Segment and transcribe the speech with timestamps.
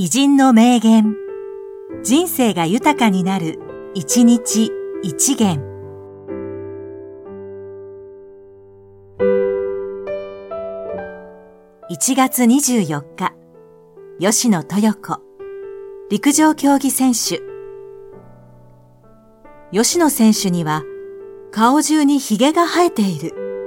[0.00, 1.16] 偉人の名言。
[2.04, 3.58] 人生が豊かになる、
[3.94, 4.70] 一日
[5.02, 5.60] 一元。
[11.90, 13.32] 1月24日、
[14.20, 15.20] 吉野豊子、
[16.10, 17.42] 陸上競技選手。
[19.72, 20.84] 吉野選手には、
[21.50, 23.57] 顔中に髭が生えている。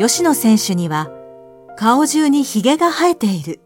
[0.00, 1.10] 吉野選手には
[1.76, 3.60] 顔中に髭が生えている。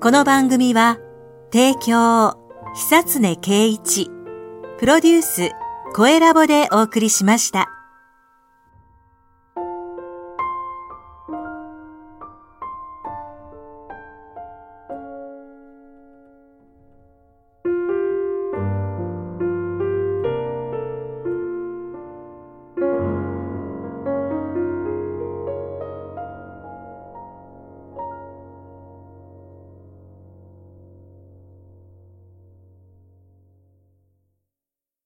[0.00, 0.98] この番組は、
[1.52, 2.34] 提供、
[2.74, 4.10] 久常圭一、
[4.78, 5.52] プロデュース、
[5.96, 7.75] 声ラボでお送りしました。